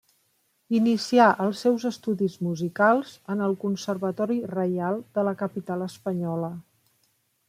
[0.77, 6.51] Inicià els seus estudis musicals en el Conservatori Reial de la capital espanyola.